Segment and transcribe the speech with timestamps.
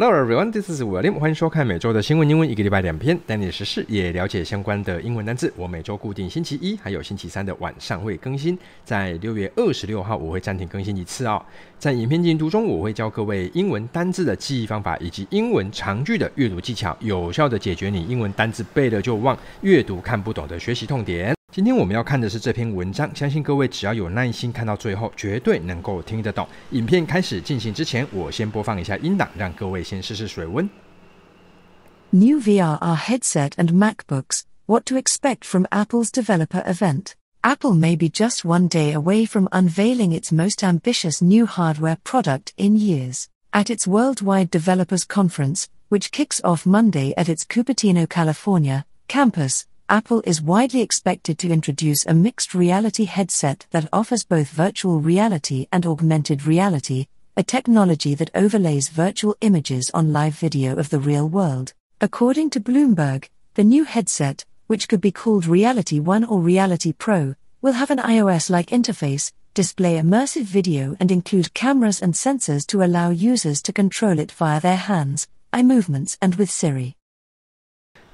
[0.00, 1.18] Hello everyone, this is William.
[1.18, 5.52] 欢迎收看每周的新闻英文，一个礼拜两篇，带你实事也了解相关的英文单字。
[5.56, 11.44] 我每周固定星期一还有星期三的晚上会更新，在六月二十六号我会暂停更新一次哦。
[11.80, 21.37] 在影片进度中，我会教各位英文单字的记忆方法，以及英文长句的阅读技巧，有效的解决你英文单字背了就忘、阅读看不懂的学习痛点。
[21.53, 26.47] 今天我们要看的是这篇文章，相信各位只要有耐心看到最后，绝对能够听得懂。
[26.71, 30.67] 影片开始进行之前，我先播放一下音档，让各位先试试水温。
[32.09, 37.13] New VRR headset and MacBooks, what to expect from Apple's developer event?
[37.41, 42.53] Apple may be just one day away from unveiling its most ambitious new hardware product
[42.55, 43.27] in years.
[43.51, 50.22] At its worldwide developers conference, which kicks off Monday at its Cupertino, California campus, Apple
[50.26, 55.86] is widely expected to introduce a mixed reality headset that offers both virtual reality and
[55.86, 57.06] augmented reality,
[57.38, 61.72] a technology that overlays virtual images on live video of the real world.
[62.02, 67.34] According to Bloomberg, the new headset, which could be called Reality One or Reality Pro,
[67.62, 72.82] will have an iOS like interface, display immersive video, and include cameras and sensors to
[72.82, 76.97] allow users to control it via their hands, eye movements, and with Siri.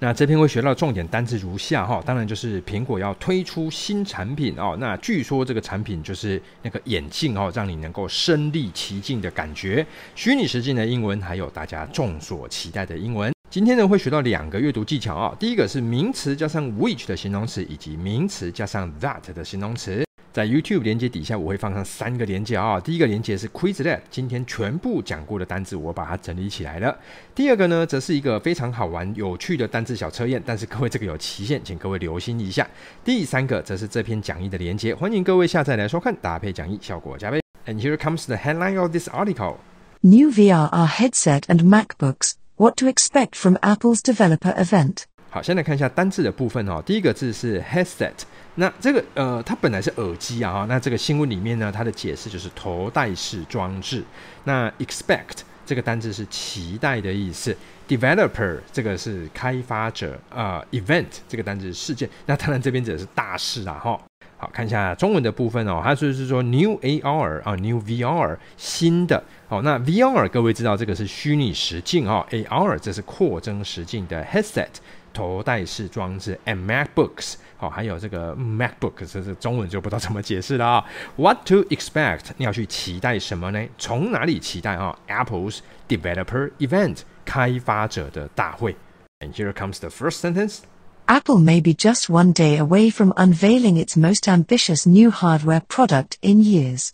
[0.01, 4.77] 那这篇会学到重点单词如下哈，当然就是苹果要推出新产品哦。
[4.79, 9.87] 那据说这个产品就是那个眼镜哦，让你能够身历其境的感觉。
[10.15, 13.33] 虚拟实境的英文，还有大家众所期待的英文。
[13.49, 20.05] 今天呢会学到两个阅读技巧啊，第一个是名词加上 which 的形容词，以及名词加上 that 的形容词。
[20.35, 22.81] 在 YouTube 连接底下，我会放上三个连接啊。
[22.81, 26.99] 第一个连接是 Quizlet，今天全部讲过的单字，我把它整理起来了。
[27.37, 32.69] 第二个呢，则是一个非常好玩、有趣的单字小测验，但是各位这个有期限，请各位留心一下。
[33.05, 37.41] 第三个则是这篇讲义的连接，欢迎各位下载来收看，搭配讲义，效果加倍。
[37.67, 39.59] And here comes the headline of this article:
[40.01, 45.05] New VRR headset and MacBooks, what to expect from Apple's developer event.
[45.35, 46.81] 好，先来看一下单字的部分哦。
[46.87, 48.13] 第一个字是 headset。
[48.55, 54.05] 那这个呃，它本来是耳机啊，那这个新闻里面呢，它的解释就是头戴式装置。
[54.45, 57.57] 那 expect 这个单字是期待的意思
[57.89, 62.09] ，developer 这个是开发者啊，，event 这个单字是事件。
[62.27, 64.01] 那当然这边指的是大事啊，哈。
[64.37, 69.21] 好，看一下中文的部分哦，它就是说 new AR 啊，new VR 新的。
[69.49, 74.69] 好，那 VR 各位知道这个是虚拟实境啊，AR 这是扩增实境的 headset。
[75.14, 80.86] 头戴式装置，and MacBooks，好，还有这个 MacBook，这是中文就不知道怎么解释了啊。
[81.16, 82.26] What to expect？
[82.38, 83.68] 你要去期待什么呢？
[83.78, 84.98] 从哪里期待啊？
[85.08, 88.76] Apple's Developer Event，开发者的大会。
[89.20, 90.60] And here comes the first sentence.
[91.08, 96.18] Apple may be just one day away from unveiling its most ambitious new hardware product
[96.22, 96.92] in years.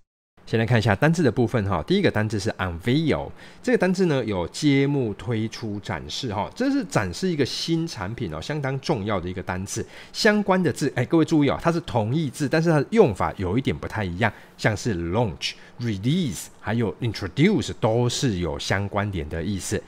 [0.51, 3.31] 先来看一下单字的部分哈，第一个单字是 unveil，
[3.63, 9.87] 这个单字呢有揭幕、推出、展示哈，这是展示一个新产品哦，相当重要的一个单字。
[10.13, 19.81] 相关的字，哎，各位注意哦，它是同义字，但是它的用法有一点不太一样，像是 launch、release，还有 introduce 都是有相关点的意思。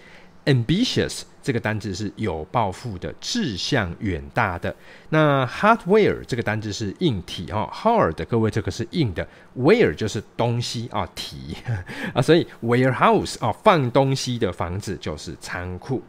[0.44, 4.74] Ambitious 这个单字是有抱负的、志向远大的。
[5.08, 9.26] 那 hardware 这个单字是硬体哈，hard 各位这个是硬的
[9.56, 11.56] ，ware 就是东西啊体
[12.14, 16.00] 啊，所以 warehouse 啊放东西的房子就是仓库。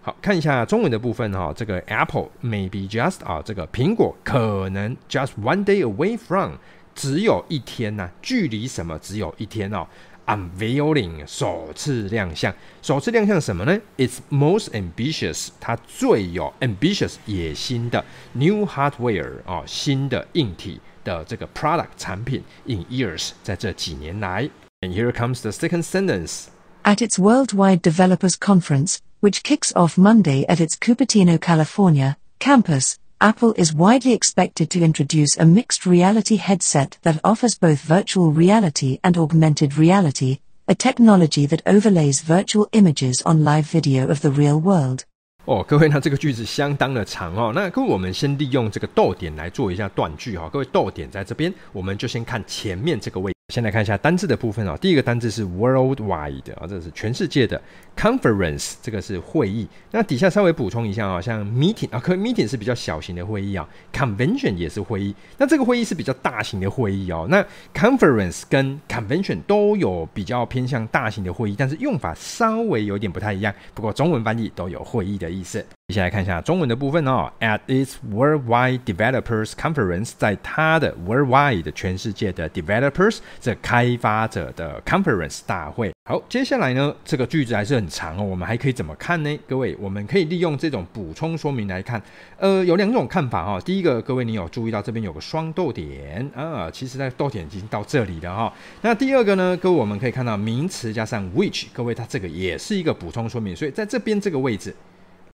[0.00, 6.54] 好，看一下中文的部分哈，这个 Apple maybe just 啊，这个苹果可能 just one day away from
[6.92, 9.86] 只有一天呐、啊，距离什么只有一天哦。
[10.31, 13.79] Unveiling 首次亮相，首次亮相什么呢？
[13.97, 18.03] It's most ambitious，它最有 ambitious 野心的
[18.33, 24.49] new hardware 哦，新的硬体的这个 product 产品 in years，在这几年来。
[24.81, 26.47] And here comes the second sentence.
[26.83, 32.95] At its worldwide developers conference, which kicks off Monday at its Cupertino, California campus.
[33.21, 38.99] Apple is widely expected to introduce a mixed reality headset that offers both virtual reality
[39.01, 40.37] and augmented reality,
[40.67, 45.03] a technology that overlays virtual images on live video of the real world.
[45.45, 47.53] 哦，各位，那这个句子相当的长哦。
[47.55, 50.49] 那各位，我们先利用这个逗点来做一下断句哈、哦。
[50.51, 53.40] 各位，逗点在这边，我们就先看前面这个位置。
[53.48, 54.74] 先来看一下单字的部分哦。
[54.80, 57.60] 第一个单字是 worldwide 啊，这是全世界的
[57.94, 59.68] conference，这个是会议。
[59.90, 65.14] 那底下稍微补充一下啊，像 meeting 啊，可 meeting 是比较小型的会议啊，convention 也是会议。
[65.36, 67.26] 那这个会议是比较大型的会议哦。
[67.28, 67.44] 那
[67.74, 73.54] conference 跟 convention 都有比较偏向大型的会议，但是用法稍微有点不太一样。
[73.74, 75.62] 不过中文翻译都有会议的意思。
[75.88, 77.30] 接下来看一下中文的部分哦。
[77.40, 85.92] At its Worldwide Developers Conference，在它的 Worldwide 全世界的 Developers 这开发者的 Conference 大会。
[86.08, 88.22] 好，接下来呢，这个句子还是很长哦。
[88.22, 89.38] 我们还可以怎么看呢？
[89.46, 92.00] 各位，我们可以利用这种补充说明来看。
[92.38, 93.62] 呃，有两种看法哈、哦。
[93.62, 96.70] 第一个，各位你有注意到这边有个双逗点啊？
[96.70, 98.52] 其实，在逗点已经到这里了哈、哦。
[98.80, 104.74] 那第二个呢，各位我们可以看到名词加上 which，各位它这个也是一个补充说明，所以在这边这个位置。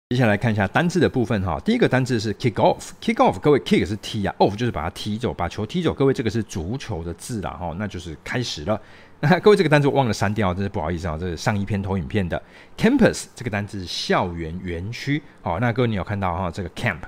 [0.09, 5.94] 接下来看一下单字的部分哈，第一个单字是 kick off，kick off，各位 kick 是踢啊，off 就是把它踢走，把球踢走。
[5.94, 8.80] 各位这个是足球的字啦哈，那就是开始了。
[9.19, 12.42] 那各位这个单字我忘了删掉，真是不好意思啊，这是上一篇投影片的
[12.77, 15.21] campus 这个单字是校园园区。
[15.42, 17.00] 好，那各位你有看到哈，这个 camp。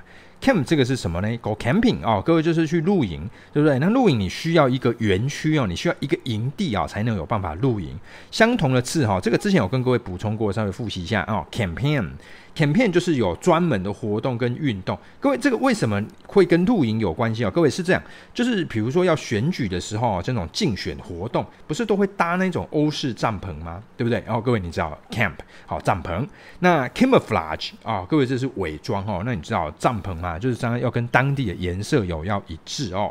[0.42, 3.78] Camp 这个是什么呢？Go camping 哦，各位就是去露营，对不对？
[3.78, 7.98] 那露营你需要一个园区哦，你需要一个营地啊、才能有办法露营。
[8.30, 11.46] 相同的字哈、哦，这个之前有跟各位补充过，稍微复习一下哦。
[11.50, 12.12] Campaign。
[12.60, 17.50] Campaign 就是有专门的活动跟运动，各位这个为什么会跟露营有关系啊？
[17.50, 18.02] 各位是这样，
[18.34, 23.82] 就是比如说要选举的时候，这种竞选活动不是都会搭那种欧式帐篷吗？
[23.96, 24.22] 对不对？
[24.26, 25.32] 然后各位你知道 camp
[25.64, 26.26] 好帐篷，
[26.58, 30.38] 那 camouflage 啊，各位这是伪装哦，那你知道帐篷嘛？
[30.38, 33.10] 就是当然要跟当地的颜色有要一致哦。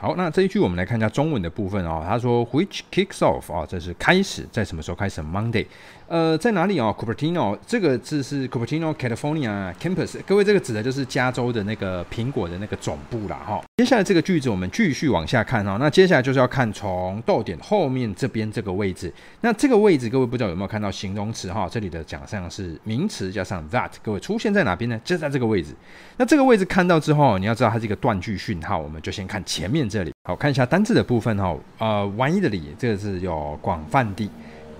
[0.00, 2.04] 好，那这一句我们来看一下中文的部分哦。
[2.06, 5.66] 他说，Which kicks off 啊，这是开始，在什么时候开始？Monday，
[6.08, 13.62] 呃，在哪里哦？Cupertino 这个字是 Cupertino California Campus，各位这个指的就是加州的那个苹果的那个总部啦哈。
[13.76, 19.12] 接下来这个句子我们继续往下看哈，那接下来就是要看从逗点后面这边这个位置，
[19.42, 21.68] 那这个位置各位不知道有没有看到形容词哈？
[21.70, 24.98] 这里的奖项是名词加上 that，各位出现在哪边呢？
[25.04, 25.74] 就在这个位置。
[26.16, 29.86] 那这个位置看到之后，你要知道它是一个断句讯号，我们就先看前面。
[29.86, 34.30] 这里好，看一下单字的部分哈，呃，widely 这个字有广泛地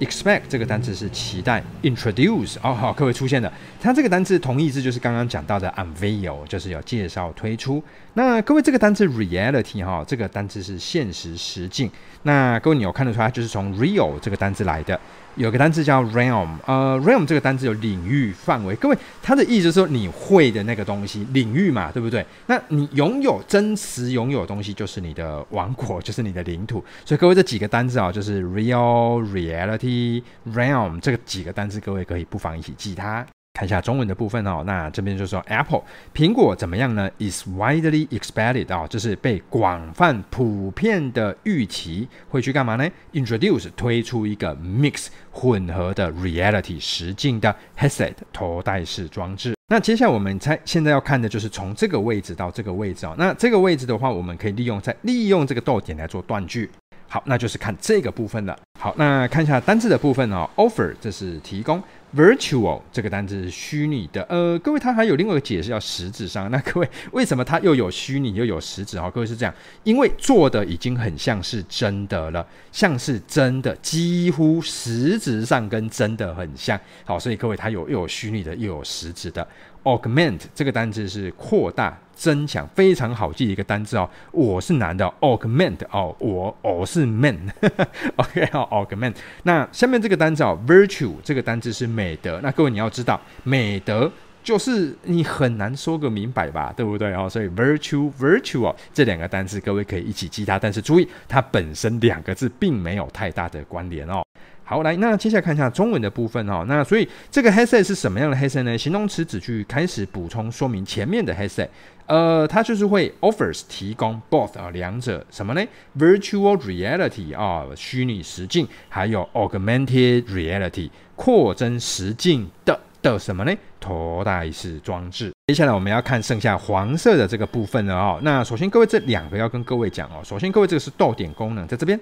[0.00, 7.82] ，expect 这个单词是期待，introduce 哦好，各位出现的，它这个单词同义字就是刚刚讲到的 unveil，就是有介绍推出。
[8.14, 11.90] 那各位这个单词 reality 哈，这个单词是现实实境。
[12.22, 14.98] 那各位你有看得出来，就是从 real 这个单词来的。
[15.38, 18.74] 有个单字叫 realm，呃，realm 这个单字有领域范围。
[18.74, 22.26] 各位，它的意思是说你会的那个东西，领域嘛，对不对？
[22.46, 26.84] 那你拥有真实拥有的东西，就是你的王国，就是你的领土。
[27.04, 30.20] 所以各位这几个单字啊，就是 real、reality、
[30.52, 33.24] realm 这个几个单字，各位可以不妨一起记它。
[33.58, 35.82] 看一下中文的部分哦，那这边就说 Apple
[36.14, 49.56] 苹果怎么样呢？Is widely expected 啊，就是被广泛普遍的预期会去干嘛呢？Introduce 推出一个 mix 混合的 reality 实境的 headset 头戴式装置。
[49.66, 53.16] 那接下来我们猜现在要看的就是从这个位置到这个位置哦。
[53.18, 56.70] 那这个位置的话，我们可以利用再利用这个逗点来做断句。
[57.10, 58.56] 好，那就是看这个部分了。
[58.80, 60.48] 好，那看一下单字的部分哦。
[60.54, 61.82] Offer 这是提供。
[62.16, 66.48] Virtual 这个单字是虚拟的，呃，各位，它还有另外一个解释叫实质上。
[66.52, 68.98] 那各位，为什么它又有虚拟又有实质？
[68.98, 69.52] 哈，各位是这样，
[69.84, 76.80] 因为做的已经很像是真的了，像是真的，几乎实质上跟真的很像。
[77.04, 79.46] 好，所以各位，它有又有虚拟的又有实质的。
[79.84, 84.08] Augment 这个单字是扩大、增强，非常好记的一个单字哦。
[84.32, 89.14] 我是男的，Augment 哦，我我是 man，OK 好，Augment。
[89.42, 92.40] 那下面这个单字哦，Virtue 这个单字是美德。
[92.42, 94.10] 那各位你要知道，美德
[94.42, 97.28] 就是你很难说个明白吧，对不对哦？
[97.28, 104.22] 所以 Virtue Virtue 哦，这两个单字各位可以一起记它，但是注意它本身两个字并没有太大的关联哦。
[104.64, 106.62] 好，来，那接下来看一下中文的部分哦。
[106.68, 108.76] 那所以这个 has 是什么样的 has 呢？
[108.76, 111.66] 形容词只去开始补充说明前面的 has
[112.08, 115.62] 呃，它就是会 offers 提供 both 啊两者什么呢
[115.98, 123.54] ？Virtual reality 啊虚拟实境，还有 augmented reality 扩增实境的的什么呢？
[123.78, 125.30] 头戴式装置。
[125.48, 128.18] 接下来我们要看剩下黄色的这个部分了哦。
[128.22, 130.20] 那首先各位这两个要跟各位讲哦。
[130.24, 131.98] 首先各位这个是逗点功能，在这边。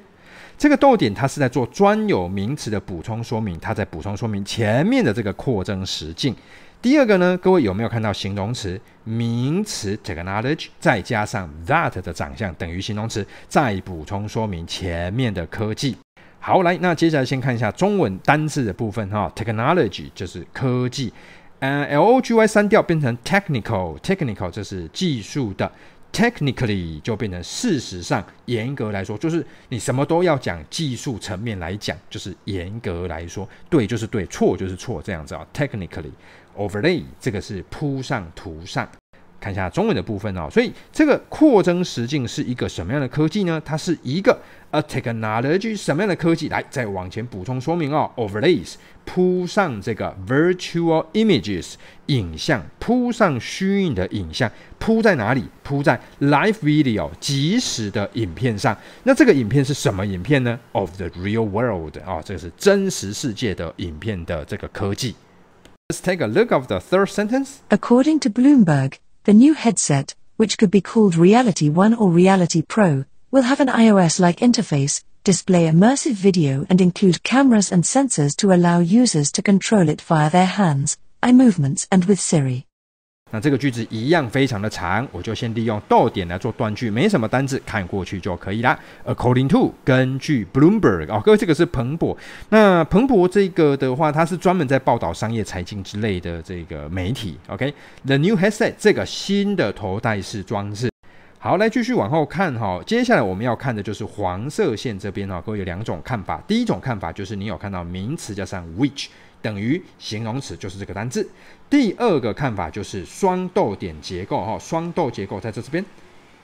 [0.59, 6.35] 这个逗点它是在做专有名词的补充说明，它在补充说明前面的这个扩增实境。
[6.83, 15.97] 第二个呢，各位有没有看到形容词名词 technology 再加上 that 的长相等于形容词，再补充说明前面的科技。
[16.39, 21.13] 好，来，那接下来先看一下中文单字的部分哈，technology 就是科技，
[21.59, 25.71] 呃，L O G Y 删掉变成 technical，technical 这是技术的。
[26.13, 35.47] Technically 就变成事实上，严格来说，就是你什么都要讲技术层面来讲，就是严格来说，对就是对，错就是错，这样子啊。
[35.53, 36.13] Technically
[36.57, 38.89] overlay 这个是铺上涂上
[39.39, 43.61] 看一下中文的部分哦，所以这个扩增实境是一个什么样的科技呢？
[43.65, 44.37] 它是一个
[44.71, 46.49] a technology 什么样的科技？
[46.49, 51.75] 来，再往前补充说明哦，overlays 铺上这个 virtual images
[52.07, 55.45] 影像，铺上虚拟的影像，铺在哪里？
[55.63, 58.77] 铺在 live video 即时的影片上。
[59.05, 65.15] 那这个影片是什么影片呢？Of the real world 啊、哦，这个是真实世界的影片的这个科技。
[65.89, 67.63] Let's take a look of the third sentence.
[67.71, 73.05] According to Bloomberg, the new headset, which could be called Reality One or Reality Pro,
[73.31, 78.81] will have an iOS-like interface, display immersive video and include cameras and sensors to allow
[78.81, 82.66] users to control it via their hands, eye movements and with Siri.
[83.33, 88.79] 那这个句子一样非常的长，我就先利用逗点来做断句，没什么单字，看过去就可以啦。
[89.05, 92.17] According to，根据 Bloomberg 哦，各位这个是彭博。
[92.51, 97.37] 那彭博这个的话，它是专门在报道商业财经之类的这个媒体。
[97.49, 100.89] OK，the new headset 这个新的头戴式装置。
[101.41, 106.41] 好，来继续往后看哈，接下来我们要看的就是黄色线这边哈，各位有两种看法。
[106.47, 109.09] 第一种看法就是你有看到名词加上 which。
[109.47, 111.29] 等于形容词就是这个单字。
[111.71, 115.85] 第二个看法就是双逗点结构哈，双逗结构在这这边，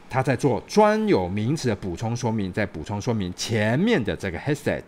[0.09, 4.83] 它在做专有名词的补充说明，在补充说明前面的这个 headset。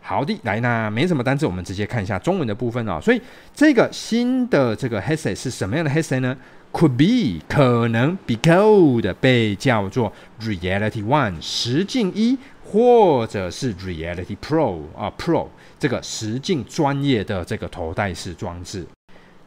[0.00, 3.00] 好的，来，那没什么单字，我们直接看一下中文的部分哦。
[3.02, 3.20] 所以
[3.52, 6.36] 这个新的这个 headset 是什么样的 headset 呢
[6.72, 15.48] ？Could be 可能 be called 被叫做 Reality One 实境一，或者是 Reality Pro 啊 Pro。
[15.78, 18.84] 这个实境专业的这个头戴式装置，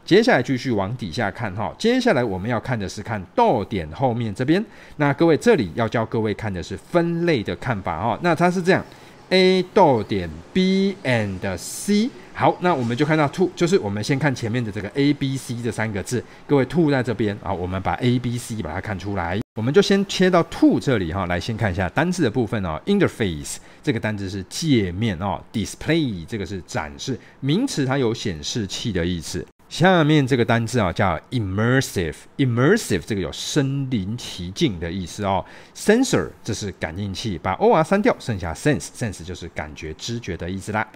[0.04, 1.72] 接下来继续往底下看哈。
[1.78, 4.64] 接下来我们要看的是看逗点后面这边。
[4.96, 8.18] 那各位这里要教各位看的是分类的看法哈。
[8.22, 8.84] 那它是这样
[9.30, 12.10] ：A 逗点 B and C。
[12.34, 16.24] 好，那我们就看到 to，就是我们先看前面的这个 A B C 这三个字。
[16.46, 19.40] 各位 to 在这边啊，我们把 A B C 把它看出来。
[19.54, 22.80] 我们就先切到 to 这里哈，来先看一下单字的部分哦。
[22.86, 29.46] Interface 这个单字是界面哦，Display 这个是展示名词，它有显示器的意思。
[29.72, 35.42] 下面这个单字啊叫 Immersive，Immersive 这个有身临其境的意思哦。
[35.74, 40.86] Sensor 这是感应器，把 OR 删掉，剩下 Sense，Sense 就是感觉、知觉的意思啦。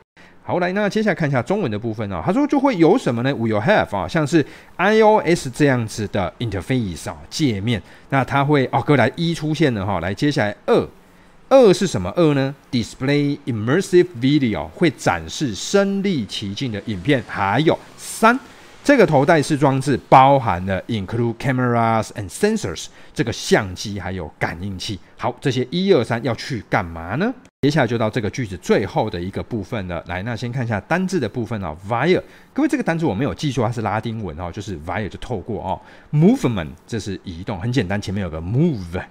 [0.43, 2.23] 好，来，那接下来看一下中文的部分哦。
[2.23, 4.45] 他说就会有什么呢？Will have 啊，像是
[4.77, 7.83] iOS 这样子的 interface 啊，界面。
[8.11, 10.01] 那它会哦，哥来一出现了哈。
[10.01, 10.87] 来，接下来二，
[11.49, 12.13] 二是什么？
[12.15, 17.25] 二呢？Display immersive video 会展示身临其境的影片。
[17.27, 18.39] 还有三。
[18.87, 24.97] 这个头戴式装置包含了 include cameras and sensors 这个相机还有感应器。
[25.19, 27.35] 好，这些一二三要去干嘛呢？
[27.63, 30.01] 接下来就到这个句子最后的一个部分了。
[30.07, 31.77] 来，那先看一下单字的部分哦。
[31.89, 32.23] via，
[32.55, 35.81] 各位这个单字我没有记错，它是拉丁文哦，就是 via 就透过哦。
[36.13, 39.03] movement 这是移动，很简单，前面有个 move。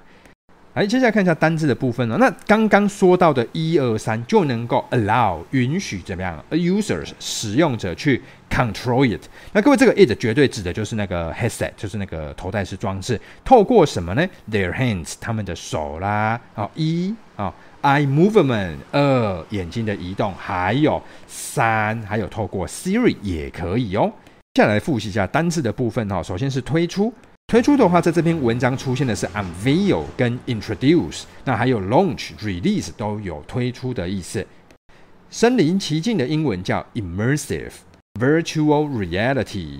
[0.75, 2.17] 来，接下来看一下单字的部分呢。
[2.19, 9.21] 那刚刚说到的一二三就能够 allow 允许怎么样？A users 使用者去 control it。
[9.53, 13.17] 那各位这个 it 绝对指的就是那个 headset，就是那个头戴式装置。
[13.45, 16.41] 透过什么呢？Their hands，他们的手啦。
[16.55, 24.11] 啊，一啊，eye movement，二眼睛的移动，还有三，还有透过 Siri 也可以哦。
[24.53, 26.21] 接下来复习一下单字的部分哈。
[26.21, 27.13] 首先是推出。
[27.47, 34.45] 推出的话，在这篇文章出现的是 unveil 跟 introduce，那还有 launch、release 都有推出的意思。
[35.29, 37.71] 身临其境的英文叫 immersive
[38.19, 39.77] virtual reality。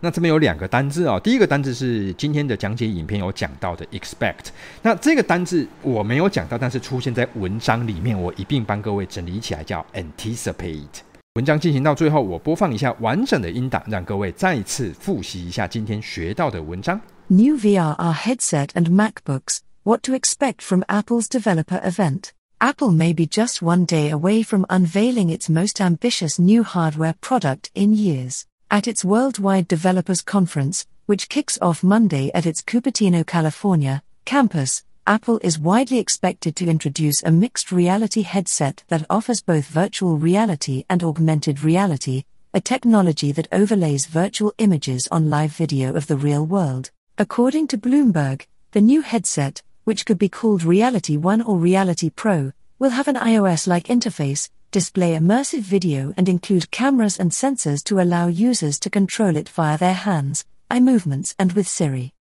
[0.00, 4.46] 那这边有两个单字哦，第一个单字是今天的讲解影片有讲到的 expect，
[4.80, 11.02] 那这个单字我没有讲到，但是出现在文章里面，我一并帮各位整理起来，叫 anticipate。
[11.35, 16.99] 文章进行到最后，我播放一下完整的音档，让各位再次复习一下今天学到的文章。
[17.27, 19.59] New VRR headset and MacBooks.
[19.83, 22.31] What to expect from Apple's developer event?
[22.59, 27.69] Apple may be just one day away from unveiling its most ambitious new hardware product
[27.75, 28.45] in years.
[28.69, 34.83] At its worldwide developers conference, which kicks off Monday at its Cupertino, California campus.
[35.06, 40.84] Apple is widely expected to introduce a mixed reality headset that offers both virtual reality
[40.88, 46.46] and augmented reality, a technology that overlays virtual images on live video of the real
[46.46, 46.92] world.
[47.18, 52.52] According to Bloomberg, the new headset, which could be called Reality One or Reality Pro,
[52.78, 57.98] will have an iOS like interface, display immersive video, and include cameras and sensors to
[57.98, 62.14] allow users to control it via their hands, eye movements, and with Siri.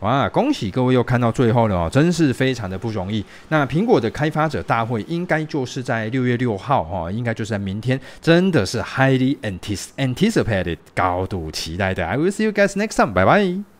[0.00, 3.24] 哇，恭喜各位又看到最后了哦，真是非常的不容易。
[3.48, 9.36] 那苹果的开发者大会应该就是在六月六号哈，应该就是在明天，真的是 highly
[9.96, 12.06] anticipated 高度期待的。
[12.06, 13.77] I will see you guys next time，拜拜。